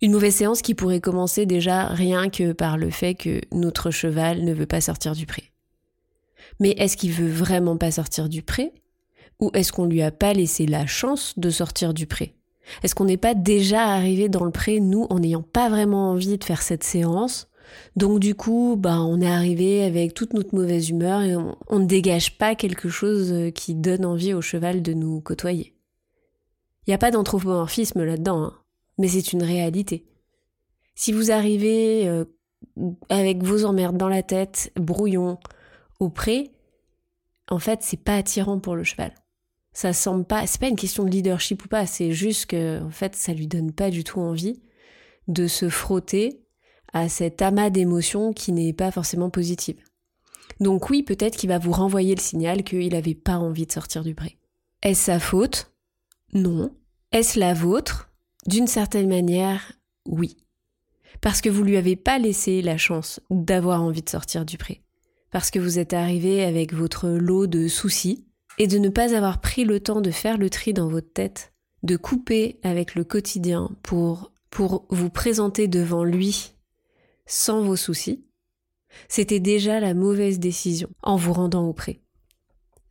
Une 0.00 0.12
mauvaise 0.12 0.36
séance 0.36 0.62
qui 0.62 0.74
pourrait 0.74 1.00
commencer 1.00 1.44
déjà 1.44 1.88
rien 1.88 2.30
que 2.30 2.52
par 2.52 2.78
le 2.78 2.90
fait 2.90 3.14
que 3.14 3.40
notre 3.52 3.90
cheval 3.90 4.42
ne 4.44 4.54
veut 4.54 4.66
pas 4.66 4.80
sortir 4.80 5.14
du 5.14 5.26
pré. 5.26 5.52
Mais 6.60 6.70
est-ce 6.70 6.96
qu'il 6.96 7.12
veut 7.12 7.30
vraiment 7.30 7.76
pas 7.76 7.90
sortir 7.90 8.28
du 8.28 8.42
pré? 8.42 8.72
Ou 9.40 9.50
est-ce 9.54 9.72
qu'on 9.72 9.86
lui 9.86 10.02
a 10.02 10.10
pas 10.10 10.32
laissé 10.32 10.66
la 10.66 10.86
chance 10.86 11.38
de 11.38 11.50
sortir 11.50 11.94
du 11.94 12.06
pré? 12.06 12.34
Est-ce 12.82 12.94
qu'on 12.94 13.04
n'est 13.04 13.16
pas 13.16 13.34
déjà 13.34 13.88
arrivé 13.88 14.28
dans 14.28 14.44
le 14.44 14.50
pré, 14.50 14.80
nous, 14.80 15.06
en 15.10 15.18
n'ayant 15.18 15.42
pas 15.42 15.68
vraiment 15.68 16.10
envie 16.10 16.38
de 16.38 16.44
faire 16.44 16.62
cette 16.62 16.84
séance? 16.84 17.48
Donc 17.96 18.20
du 18.20 18.34
coup, 18.34 18.76
bah, 18.78 19.00
on 19.00 19.20
est 19.20 19.30
arrivé 19.30 19.84
avec 19.84 20.14
toute 20.14 20.32
notre 20.32 20.54
mauvaise 20.54 20.90
humeur 20.90 21.22
et 21.22 21.36
on, 21.36 21.78
ne 21.78 21.86
dégage 21.86 22.38
pas 22.38 22.54
quelque 22.54 22.88
chose 22.88 23.52
qui 23.54 23.74
donne 23.74 24.04
envie 24.04 24.34
au 24.34 24.40
cheval 24.40 24.82
de 24.82 24.92
nous 24.92 25.20
côtoyer. 25.20 25.74
Il 26.86 26.90
n'y 26.90 26.94
a 26.94 26.98
pas 26.98 27.10
d'anthropomorphisme 27.10 28.04
là-dedans, 28.04 28.42
hein, 28.42 28.54
mais 28.98 29.08
c'est 29.08 29.32
une 29.32 29.42
réalité. 29.42 30.06
Si 30.94 31.12
vous 31.12 31.30
arrivez 31.30 32.06
euh, 32.06 32.24
avec 33.08 33.42
vos 33.42 33.64
emmerdes 33.64 33.96
dans 33.96 34.08
la 34.08 34.22
tête, 34.22 34.70
brouillon, 34.76 35.38
au 36.00 36.10
pré, 36.10 36.50
en 37.50 37.58
fait, 37.58 37.80
c'est 37.82 38.02
pas 38.02 38.16
attirant 38.16 38.58
pour 38.58 38.76
le 38.76 38.84
cheval. 38.84 39.12
Ça 39.74 39.92
semble 39.92 40.24
pas, 40.24 40.46
c'est 40.46 40.60
pas 40.60 40.68
une 40.68 40.76
question 40.76 41.04
de 41.04 41.10
leadership 41.10 41.64
ou 41.64 41.68
pas, 41.68 41.84
c'est 41.86 42.12
juste 42.12 42.46
que, 42.46 42.82
en 42.82 42.90
fait, 42.90 43.14
ça 43.14 43.34
lui 43.34 43.46
donne 43.46 43.72
pas 43.72 43.90
du 43.90 44.04
tout 44.04 44.20
envie 44.20 44.62
de 45.28 45.46
se 45.46 45.68
frotter 45.68 46.40
à 46.92 47.08
cet 47.08 47.42
amas 47.42 47.70
d'émotions 47.70 48.32
qui 48.32 48.52
n'est 48.52 48.72
pas 48.72 48.90
forcément 48.90 49.30
positive. 49.30 49.82
Donc 50.60 50.90
oui, 50.90 51.02
peut-être 51.02 51.36
qu'il 51.36 51.48
va 51.48 51.58
vous 51.58 51.72
renvoyer 51.72 52.14
le 52.14 52.20
signal 52.20 52.62
qu'il 52.62 52.92
n'avait 52.92 53.14
pas 53.14 53.36
envie 53.36 53.66
de 53.66 53.72
sortir 53.72 54.04
du 54.04 54.14
pré. 54.14 54.38
Est-ce 54.82 55.04
sa 55.04 55.18
faute? 55.18 55.72
Non. 56.32 56.74
Est-ce 57.10 57.38
la 57.38 57.52
vôtre? 57.52 58.10
D'une 58.46 58.68
certaine 58.68 59.08
manière, 59.08 59.72
oui. 60.06 60.36
Parce 61.20 61.40
que 61.40 61.48
vous 61.48 61.64
lui 61.64 61.76
avez 61.76 61.96
pas 61.96 62.18
laissé 62.18 62.62
la 62.62 62.76
chance 62.76 63.20
d'avoir 63.30 63.82
envie 63.82 64.02
de 64.02 64.08
sortir 64.08 64.44
du 64.44 64.56
pré 64.56 64.84
parce 65.34 65.50
que 65.50 65.58
vous 65.58 65.80
êtes 65.80 65.94
arrivé 65.94 66.44
avec 66.44 66.72
votre 66.72 67.08
lot 67.08 67.48
de 67.48 67.66
soucis, 67.66 68.24
et 68.58 68.66
de 68.66 68.78
ne 68.78 68.88
pas 68.88 69.14
avoir 69.14 69.40
pris 69.40 69.64
le 69.64 69.80
temps 69.80 70.00
de 70.00 70.10
faire 70.10 70.38
le 70.38 70.50
tri 70.50 70.72
dans 70.72 70.88
votre 70.88 71.12
tête, 71.12 71.52
de 71.82 71.96
couper 71.96 72.58
avec 72.62 72.94
le 72.94 73.04
quotidien 73.04 73.70
pour, 73.82 74.32
vous 74.90 75.10
présenter 75.10 75.66
devant 75.66 76.04
lui 76.04 76.52
sans 77.26 77.62
vos 77.62 77.74
soucis, 77.74 78.24
c'était 79.08 79.40
déjà 79.40 79.80
la 79.80 79.94
mauvaise 79.94 80.38
décision 80.38 80.88
en 81.02 81.16
vous 81.16 81.32
rendant 81.32 81.66
auprès. 81.66 82.00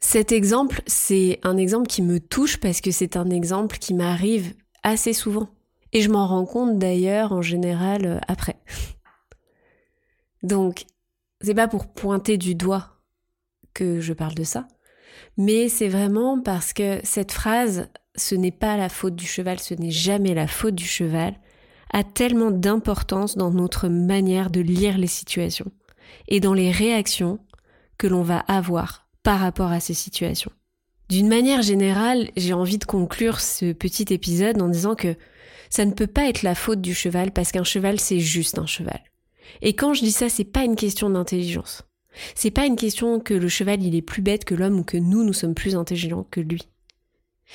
Cet 0.01 0.33
exemple, 0.33 0.81
c'est 0.85 1.39
un 1.43 1.55
exemple 1.55 1.87
qui 1.87 2.01
me 2.01 2.19
touche 2.19 2.57
parce 2.57 2.81
que 2.81 2.91
c'est 2.91 3.15
un 3.15 3.29
exemple 3.29 3.77
qui 3.77 3.93
m'arrive 3.93 4.53
assez 4.83 5.13
souvent. 5.13 5.47
Et 5.93 6.01
je 6.01 6.09
m'en 6.09 6.27
rends 6.27 6.45
compte 6.45 6.77
d'ailleurs 6.77 7.31
en 7.31 7.41
général 7.41 8.05
euh, 8.05 8.19
après. 8.27 8.57
Donc, 10.43 10.85
c'est 11.39 11.53
pas 11.53 11.69
pour 11.69 11.87
pointer 11.87 12.37
du 12.37 12.55
doigt 12.55 12.99
que 13.73 14.01
je 14.01 14.11
parle 14.11 14.35
de 14.35 14.43
ça, 14.43 14.67
mais 15.37 15.69
c'est 15.69 15.87
vraiment 15.87 16.39
parce 16.39 16.73
que 16.73 16.99
cette 17.03 17.31
phrase, 17.31 17.89
ce 18.15 18.35
n'est 18.35 18.51
pas 18.51 18.77
la 18.77 18.89
faute 18.89 19.15
du 19.15 19.25
cheval, 19.25 19.59
ce 19.59 19.73
n'est 19.73 19.91
jamais 19.91 20.33
la 20.33 20.47
faute 20.47 20.75
du 20.75 20.85
cheval, 20.85 21.35
a 21.91 22.03
tellement 22.03 22.51
d'importance 22.51 23.37
dans 23.37 23.51
notre 23.51 23.87
manière 23.87 24.49
de 24.49 24.61
lire 24.61 24.97
les 24.97 25.07
situations 25.07 25.71
et 26.27 26.39
dans 26.39 26.53
les 26.53 26.71
réactions 26.71 27.39
que 27.97 28.07
l'on 28.07 28.23
va 28.23 28.39
avoir 28.39 29.07
par 29.21 29.39
rapport 29.39 29.71
à 29.71 29.79
ces 29.79 29.93
situations. 29.93 30.51
D'une 31.09 31.27
manière 31.27 31.61
générale, 31.61 32.29
j'ai 32.35 32.53
envie 32.53 32.79
de 32.79 32.85
conclure 32.85 33.39
ce 33.39 33.71
petit 33.73 34.13
épisode 34.13 34.61
en 34.61 34.69
disant 34.69 34.95
que 34.95 35.15
ça 35.69 35.85
ne 35.85 35.93
peut 35.93 36.07
pas 36.07 36.27
être 36.27 36.43
la 36.43 36.55
faute 36.55 36.81
du 36.81 36.93
cheval 36.93 37.31
parce 37.31 37.51
qu'un 37.51 37.63
cheval 37.63 37.99
c'est 37.99 38.19
juste 38.19 38.57
un 38.57 38.65
cheval. 38.65 39.01
Et 39.61 39.73
quand 39.73 39.93
je 39.93 40.01
dis 40.01 40.11
ça, 40.11 40.29
c'est 40.29 40.43
pas 40.43 40.63
une 40.63 40.75
question 40.75 41.09
d'intelligence. 41.09 41.83
C'est 42.35 42.51
pas 42.51 42.65
une 42.65 42.75
question 42.75 43.19
que 43.19 43.33
le 43.33 43.49
cheval 43.49 43.83
il 43.83 43.95
est 43.95 44.01
plus 44.01 44.21
bête 44.21 44.45
que 44.45 44.55
l'homme 44.55 44.79
ou 44.79 44.83
que 44.83 44.97
nous 44.97 45.23
nous 45.23 45.33
sommes 45.33 45.55
plus 45.55 45.75
intelligents 45.75 46.27
que 46.29 46.39
lui. 46.39 46.67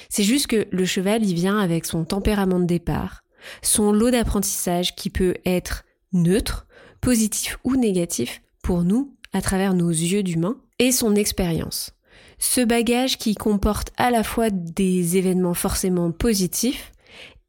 C'est 0.08 0.24
juste 0.24 0.46
que 0.46 0.66
le 0.70 0.84
cheval 0.84 1.24
il 1.24 1.34
vient 1.34 1.58
avec 1.58 1.84
son 1.84 2.04
tempérament 2.04 2.60
de 2.60 2.64
départ, 2.64 3.24
son 3.62 3.92
lot 3.92 4.10
d'apprentissage 4.10 4.94
qui 4.94 5.10
peut 5.10 5.34
être 5.44 5.84
neutre, 6.12 6.66
positif 7.00 7.58
ou 7.64 7.76
négatif 7.76 8.42
pour 8.62 8.82
nous 8.82 9.14
à 9.32 9.42
travers 9.42 9.74
nos 9.74 9.90
yeux 9.90 10.22
d'humain 10.22 10.56
et 10.78 10.92
son 10.92 11.14
expérience. 11.14 11.92
Ce 12.38 12.60
bagage 12.60 13.18
qui 13.18 13.34
comporte 13.34 13.90
à 13.96 14.10
la 14.10 14.22
fois 14.22 14.50
des 14.50 15.16
événements 15.16 15.54
forcément 15.54 16.12
positifs 16.12 16.92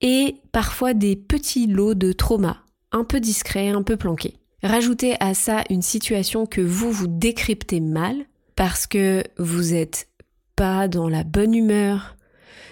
et 0.02 0.36
parfois 0.52 0.94
des 0.94 1.16
petits 1.16 1.68
lots 1.68 1.94
de 1.94 2.12
traumas, 2.12 2.58
un 2.92 3.04
peu 3.04 3.20
discrets, 3.20 3.70
un 3.70 3.84
peu 3.84 3.98
planqués. 3.98 4.39
Rajoutez 4.62 5.16
à 5.22 5.34
ça 5.34 5.64
une 5.70 5.82
situation 5.82 6.46
que 6.46 6.60
vous 6.60 6.92
vous 6.92 7.08
décryptez 7.08 7.80
mal 7.80 8.26
parce 8.56 8.88
que 8.88 9.24
vous 9.38 9.74
êtes 9.74 10.10
pas 10.58 10.90
dans 10.90 11.08
la 11.08 11.24
bonne 11.24 11.56
humeur, 11.56 12.18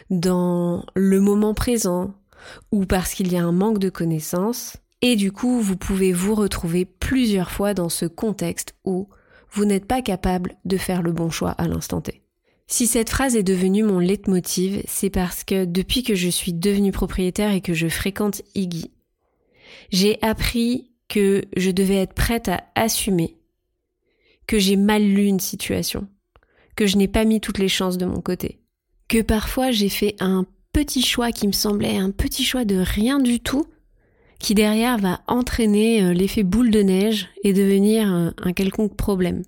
dans 0.09 0.85
le 0.95 1.21
moment 1.21 1.53
présent 1.53 2.13
ou 2.73 2.85
parce 2.85 3.13
qu'il 3.13 3.31
y 3.31 3.37
a 3.37 3.43
un 3.43 3.53
manque 3.53 3.79
de 3.79 3.89
connaissances 3.89 4.75
et 5.01 5.15
du 5.15 5.31
coup 5.31 5.61
vous 5.61 5.77
pouvez 5.77 6.11
vous 6.11 6.35
retrouver 6.35 6.83
plusieurs 6.83 7.51
fois 7.51 7.73
dans 7.73 7.89
ce 7.89 8.05
contexte 8.05 8.75
où 8.83 9.07
vous 9.51 9.63
n'êtes 9.63 9.85
pas 9.85 10.01
capable 10.01 10.55
de 10.65 10.75
faire 10.75 11.01
le 11.01 11.13
bon 11.13 11.29
choix 11.29 11.51
à 11.51 11.69
l'instant 11.69 12.01
T. 12.01 12.21
Si 12.67 12.85
cette 12.85 13.09
phrase 13.09 13.37
est 13.37 13.43
devenue 13.43 13.83
mon 13.83 13.99
leitmotiv, 13.99 14.83
c'est 14.87 15.09
parce 15.09 15.45
que 15.45 15.63
depuis 15.63 16.03
que 16.03 16.15
je 16.15 16.27
suis 16.27 16.51
devenue 16.51 16.91
propriétaire 16.91 17.53
et 17.53 17.61
que 17.61 17.73
je 17.73 17.87
fréquente 17.87 18.41
Iggy, 18.55 18.91
j'ai 19.89 20.21
appris 20.21 20.91
que 21.07 21.43
je 21.55 21.71
devais 21.71 21.95
être 21.95 22.13
prête 22.13 22.49
à 22.49 22.63
assumer 22.75 23.37
que 24.47 24.59
j'ai 24.59 24.77
mal 24.77 25.03
lu 25.03 25.25
une 25.25 25.39
situation, 25.39 26.07
que 26.75 26.87
je 26.87 26.97
n'ai 26.97 27.07
pas 27.07 27.25
mis 27.25 27.41
toutes 27.41 27.59
les 27.59 27.67
chances 27.67 27.97
de 27.97 28.05
mon 28.05 28.21
côté, 28.21 28.59
que 29.07 29.21
parfois 29.21 29.71
j'ai 29.71 29.89
fait 29.89 30.15
un 30.19 30.45
petit 30.71 31.01
choix 31.01 31.31
qui 31.31 31.47
me 31.47 31.51
semblait 31.51 31.97
un 31.97 32.11
petit 32.11 32.43
choix 32.43 32.65
de 32.65 32.77
rien 32.77 33.19
du 33.19 33.39
tout, 33.39 33.65
qui 34.39 34.55
derrière 34.55 34.97
va 34.97 35.21
entraîner 35.27 36.03
euh, 36.03 36.13
l'effet 36.13 36.43
boule 36.43 36.71
de 36.71 36.81
neige 36.81 37.27
et 37.43 37.53
devenir 37.53 38.07
un, 38.07 38.33
un 38.37 38.53
quelconque 38.53 38.95
problème, 38.95 39.43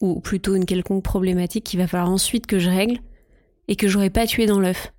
ou 0.00 0.20
plutôt 0.20 0.54
une 0.54 0.66
quelconque 0.66 1.02
problématique 1.02 1.64
qu'il 1.64 1.80
va 1.80 1.86
falloir 1.86 2.10
ensuite 2.10 2.46
que 2.46 2.58
je 2.58 2.70
règle 2.70 2.98
et 3.68 3.76
que 3.76 3.88
j'aurais 3.88 4.10
pas 4.10 4.26
tué 4.26 4.46
dans 4.46 4.60
l'œuf. 4.60 4.92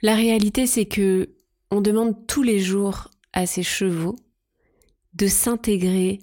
La 0.00 0.14
réalité 0.14 0.66
c'est 0.66 0.86
que 0.86 1.30
on 1.70 1.80
demande 1.80 2.26
tous 2.26 2.42
les 2.42 2.58
jours 2.58 3.08
à 3.32 3.46
ces 3.46 3.62
chevaux 3.62 4.16
de 5.14 5.26
s'intégrer 5.26 6.20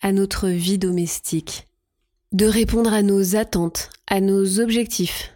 à 0.00 0.12
notre 0.12 0.48
vie 0.48 0.78
domestique, 0.78 1.68
de 2.32 2.46
répondre 2.46 2.92
à 2.92 3.02
nos 3.02 3.36
attentes, 3.36 3.90
à 4.06 4.20
nos 4.20 4.60
objectifs. 4.60 5.32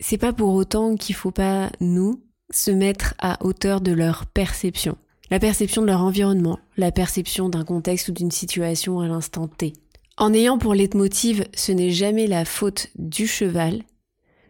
C'est 0.00 0.18
pas 0.18 0.32
pour 0.32 0.54
autant 0.54 0.96
qu'il 0.96 1.14
faut 1.14 1.30
pas, 1.30 1.70
nous, 1.80 2.22
se 2.50 2.70
mettre 2.70 3.14
à 3.18 3.44
hauteur 3.44 3.80
de 3.80 3.92
leur 3.92 4.26
perception. 4.26 4.96
La 5.30 5.38
perception 5.38 5.82
de 5.82 5.86
leur 5.86 6.02
environnement, 6.02 6.58
la 6.76 6.92
perception 6.92 7.48
d'un 7.48 7.64
contexte 7.64 8.08
ou 8.08 8.12
d'une 8.12 8.30
situation 8.30 9.00
à 9.00 9.08
l'instant 9.08 9.48
T. 9.48 9.72
En 10.16 10.32
ayant 10.34 10.58
pour 10.58 10.74
leitmotiv 10.74 11.46
ce 11.54 11.72
n'est 11.72 11.90
jamais 11.90 12.26
la 12.26 12.44
faute 12.44 12.88
du 12.96 13.26
cheval, 13.26 13.82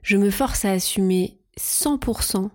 je 0.03 0.17
me 0.17 0.31
force 0.31 0.65
à 0.65 0.73
assumer 0.73 1.39
100% 1.59 2.51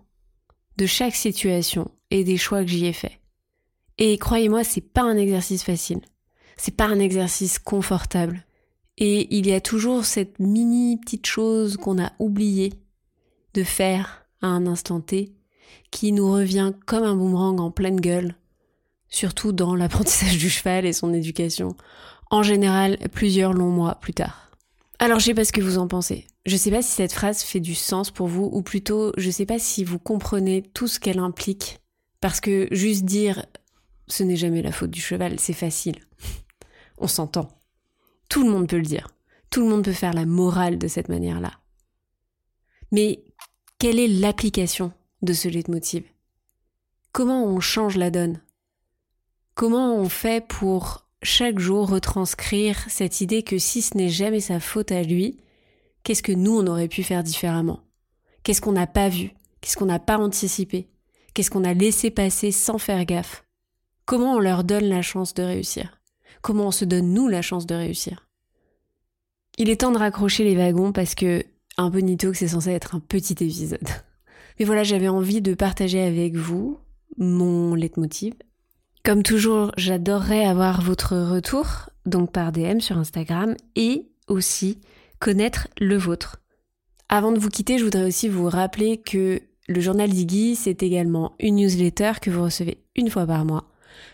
de 0.77 0.85
chaque 0.85 1.15
situation 1.15 1.89
et 2.11 2.23
des 2.23 2.37
choix 2.37 2.63
que 2.63 2.69
j'y 2.69 2.85
ai 2.85 2.93
faits. 2.93 3.18
Et 3.99 4.17
croyez-moi, 4.17 4.63
c'est 4.63 4.81
pas 4.81 5.03
un 5.03 5.17
exercice 5.17 5.61
facile. 5.61 5.99
C'est 6.55 6.75
pas 6.75 6.85
un 6.85 6.99
exercice 6.99 7.59
confortable. 7.59 8.45
Et 8.97 9.33
il 9.37 9.45
y 9.45 9.53
a 9.53 9.61
toujours 9.61 10.05
cette 10.05 10.39
mini 10.39 10.97
petite 10.97 11.25
chose 11.25 11.77
qu'on 11.77 12.01
a 12.01 12.13
oublié 12.17 12.73
de 13.53 13.63
faire 13.63 14.25
à 14.41 14.47
un 14.47 14.67
instant 14.67 15.01
T 15.01 15.33
qui 15.91 16.13
nous 16.13 16.31
revient 16.31 16.71
comme 16.85 17.03
un 17.03 17.15
boomerang 17.15 17.59
en 17.59 17.71
pleine 17.71 17.99
gueule, 17.99 18.35
surtout 19.09 19.51
dans 19.51 19.75
l'apprentissage 19.75 20.37
du 20.37 20.49
cheval 20.49 20.85
et 20.85 20.93
son 20.93 21.13
éducation, 21.13 21.75
en 22.31 22.43
général 22.43 22.97
plusieurs 23.11 23.53
longs 23.53 23.71
mois 23.71 23.95
plus 23.95 24.13
tard. 24.13 24.51
Alors 24.99 25.19
je 25.19 25.25
sais 25.25 25.33
pas 25.33 25.45
ce 25.45 25.53
que 25.53 25.61
vous 25.61 25.77
en 25.77 25.87
pensez. 25.87 26.27
Je 26.45 26.57
sais 26.57 26.71
pas 26.71 26.81
si 26.81 26.91
cette 26.91 27.13
phrase 27.13 27.41
fait 27.41 27.59
du 27.59 27.75
sens 27.75 28.11
pour 28.11 28.27
vous, 28.27 28.49
ou 28.51 28.61
plutôt 28.61 29.11
je 29.17 29.29
sais 29.29 29.45
pas 29.45 29.59
si 29.59 29.83
vous 29.83 29.99
comprenez 29.99 30.61
tout 30.61 30.87
ce 30.87 30.99
qu'elle 30.99 31.19
implique. 31.19 31.79
Parce 32.21 32.41
que 32.41 32.67
juste 32.71 33.05
dire 33.05 33.45
ce 34.09 34.23
n'est 34.23 34.35
jamais 34.35 34.61
la 34.61 34.71
faute 34.71 34.91
du 34.91 35.01
cheval, 35.01 35.39
c'est 35.39 35.53
facile. 35.53 35.99
On 36.97 37.07
s'entend. 37.07 37.47
Tout 38.27 38.43
le 38.43 38.51
monde 38.51 38.67
peut 38.67 38.77
le 38.77 38.83
dire. 38.83 39.07
Tout 39.49 39.61
le 39.61 39.69
monde 39.69 39.83
peut 39.83 39.93
faire 39.93 40.13
la 40.13 40.25
morale 40.25 40.77
de 40.77 40.87
cette 40.87 41.09
manière-là. 41.09 41.53
Mais 42.91 43.23
quelle 43.77 43.99
est 43.99 44.07
l'application 44.07 44.91
de 45.21 45.33
ce 45.33 45.47
leitmotiv? 45.47 46.03
Comment 47.11 47.45
on 47.45 47.59
change 47.59 47.97
la 47.97 48.11
donne? 48.11 48.41
Comment 49.55 49.95
on 49.95 50.09
fait 50.09 50.45
pour 50.45 51.07
chaque 51.21 51.59
jour 51.59 51.89
retranscrire 51.89 52.85
cette 52.89 53.21
idée 53.21 53.43
que 53.43 53.57
si 53.57 53.81
ce 53.81 53.97
n'est 53.97 54.09
jamais 54.09 54.39
sa 54.39 54.59
faute 54.59 54.91
à 54.91 55.03
lui, 55.03 55.37
qu'est-ce 56.03 56.23
que 56.23 56.31
nous 56.31 56.57
on 56.57 56.67
aurait 56.67 56.87
pu 56.87 57.03
faire 57.03 57.23
différemment? 57.23 57.81
Qu'est-ce 58.43 58.61
qu'on 58.61 58.71
n'a 58.71 58.87
pas 58.87 59.09
vu? 59.09 59.31
Qu'est-ce 59.61 59.75
qu'on 59.75 59.85
n'a 59.85 59.99
pas 59.99 60.17
anticipé? 60.17 60.89
Qu'est-ce 61.33 61.51
qu'on 61.51 61.63
a 61.63 61.73
laissé 61.73 62.11
passer 62.11 62.51
sans 62.51 62.77
faire 62.77 63.03
gaffe? 63.05 63.43
Comment 64.09 64.37
on 64.37 64.39
leur 64.39 64.63
donne 64.63 64.85
la 64.85 65.03
chance 65.03 65.35
de 65.35 65.43
réussir? 65.43 65.99
Comment 66.41 66.69
on 66.69 66.71
se 66.71 66.83
donne 66.83 67.13
nous 67.13 67.27
la 67.27 67.43
chance 67.43 67.67
de 67.67 67.75
réussir? 67.75 68.27
Il 69.59 69.69
est 69.69 69.81
temps 69.81 69.91
de 69.91 69.99
raccrocher 69.99 70.43
les 70.43 70.55
wagons 70.55 70.91
parce 70.91 71.13
que 71.13 71.45
un 71.77 71.91
peu 71.91 72.01
que 72.01 72.33
c'est 72.33 72.47
censé 72.47 72.71
être 72.71 72.95
un 72.95 73.01
petit 73.01 73.33
épisode. 73.33 73.87
Mais 74.59 74.65
voilà, 74.65 74.81
j'avais 74.81 75.09
envie 75.09 75.43
de 75.43 75.53
partager 75.53 76.01
avec 76.01 76.35
vous 76.35 76.79
mon 77.17 77.75
leitmotiv. 77.75 78.33
Comme 79.05 79.21
toujours, 79.21 79.73
j'adorerais 79.77 80.43
avoir 80.43 80.81
votre 80.81 81.15
retour, 81.15 81.91
donc 82.07 82.31
par 82.31 82.51
DM 82.51 82.79
sur 82.79 82.97
Instagram, 82.97 83.55
et 83.75 84.09
aussi 84.27 84.79
connaître 85.19 85.67
le 85.79 85.97
vôtre. 85.97 86.41
Avant 87.09 87.31
de 87.31 87.37
vous 87.37 87.49
quitter, 87.49 87.77
je 87.77 87.83
voudrais 87.83 88.07
aussi 88.07 88.27
vous 88.27 88.49
rappeler 88.49 88.97
que 88.97 89.39
le 89.67 89.81
journal 89.81 90.09
d'Iggy, 90.09 90.55
c'est 90.55 90.81
également 90.81 91.33
une 91.39 91.57
newsletter 91.57 92.13
que 92.19 92.31
vous 92.31 92.41
recevez 92.41 92.83
une 92.95 93.11
fois 93.11 93.27
par 93.27 93.45
mois 93.45 93.68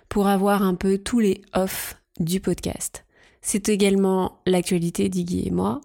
pour 0.10 0.27
avoir 0.27 0.63
un 0.63 0.75
peu 0.75 0.98
tous 0.98 1.20
les 1.20 1.42
off 1.54 2.01
du 2.20 2.39
podcast. 2.39 3.06
C'est 3.42 3.70
également 3.70 4.39
l'actualité 4.46 5.10
d'Iggy 5.10 5.48
et 5.48 5.51
moi. 5.51 5.82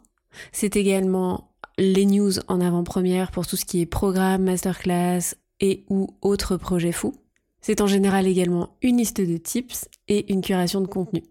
C'est 0.52 0.76
également 0.76 1.50
les 1.78 2.07
news 2.07 2.33
en 2.49 2.61
avant-première 2.61 3.30
pour 3.30 3.47
tout 3.47 3.57
ce 3.57 3.64
qui 3.64 3.80
est 3.80 3.87
programme, 3.87 4.45
masterclass 4.45 5.35
et 5.61 5.85
ou 5.88 6.09
autres 6.23 6.57
projets 6.57 6.92
fous. 6.92 7.14
C'est 7.61 7.80
en 7.80 7.87
général 7.87 8.26
également 8.26 8.76
une 8.83 8.99
liste 8.99 9.21
de 9.21 9.37
tips 9.37 9.88
et 10.09 10.33
une 10.33 10.40
curation 10.40 10.80
de 10.80 10.87
contenu. 10.87 11.23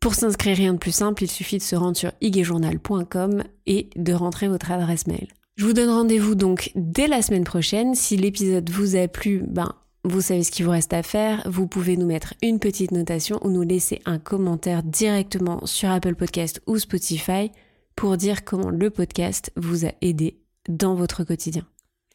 Pour 0.00 0.14
s'inscrire, 0.14 0.56
rien 0.56 0.72
de 0.72 0.78
plus 0.78 0.92
simple, 0.94 1.24
il 1.24 1.30
suffit 1.30 1.58
de 1.58 1.62
se 1.62 1.76
rendre 1.76 1.96
sur 1.96 2.12
iguejournal.com 2.20 3.44
et 3.66 3.90
de 3.96 4.12
rentrer 4.12 4.48
votre 4.48 4.70
adresse 4.72 5.06
mail. 5.06 5.28
Je 5.56 5.66
vous 5.66 5.74
donne 5.74 5.90
rendez-vous 5.90 6.34
donc 6.34 6.72
dès 6.74 7.06
la 7.06 7.20
semaine 7.20 7.44
prochaine. 7.44 7.94
Si 7.94 8.16
l'épisode 8.16 8.70
vous 8.70 8.96
a 8.96 9.08
plu, 9.08 9.44
ben, 9.46 9.74
vous 10.04 10.20
savez 10.20 10.42
ce 10.42 10.50
qu'il 10.50 10.64
vous 10.64 10.70
reste 10.70 10.92
à 10.94 11.02
faire. 11.02 11.42
Vous 11.46 11.66
pouvez 11.66 11.96
nous 11.96 12.06
mettre 12.06 12.34
une 12.42 12.58
petite 12.58 12.90
notation 12.90 13.38
ou 13.42 13.50
nous 13.50 13.62
laisser 13.62 14.00
un 14.06 14.18
commentaire 14.18 14.82
directement 14.82 15.66
sur 15.66 15.90
Apple 15.90 16.14
Podcast 16.14 16.62
ou 16.66 16.78
Spotify 16.78 17.50
pour 17.96 18.16
dire 18.16 18.44
comment 18.44 18.70
le 18.70 18.88
podcast 18.88 19.52
vous 19.56 19.84
a 19.84 19.90
aidé 20.00 20.38
dans 20.68 20.94
votre 20.94 21.24
quotidien. 21.24 21.66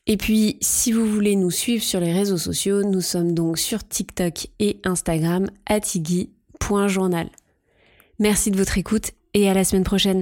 Et 0.08 0.18
puis, 0.18 0.58
si 0.62 0.92
vous 0.92 1.06
voulez 1.06 1.36
nous 1.36 1.52
suivre 1.52 1.84
sur 1.84 2.00
les 2.00 2.14
réseaux 2.14 2.38
sociaux, 2.38 2.84
nous 2.84 3.02
sommes 3.02 3.34
donc 3.34 3.58
sur 3.58 3.88
TikTok 3.88 4.48
et 4.60 4.80
Instagram, 4.84 5.48
atigui.journal. 5.66 7.30
Merci 8.20 8.52
de 8.52 8.58
votre 8.58 8.78
écoute 8.78 9.12
et 9.34 9.50
à 9.50 9.54
la 9.54 9.64
semaine 9.64 9.84
prochaine. 9.84 10.22